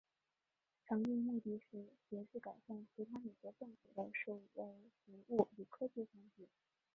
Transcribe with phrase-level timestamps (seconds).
[0.83, 4.65] 成立目的是协助改善其他美国政府的数位
[5.05, 6.47] 服务与科技产品。